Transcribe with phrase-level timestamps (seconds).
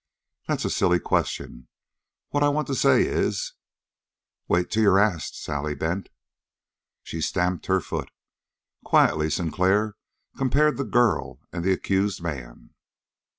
[0.47, 1.67] "That's a silly question.
[2.29, 3.53] What I want to say is"
[4.49, 6.09] "Wait till you're asked, Sally Bent."
[7.03, 8.09] She stamped her foot.
[8.83, 9.97] Quietly Sinclair
[10.37, 12.73] compared the girl and the accused man.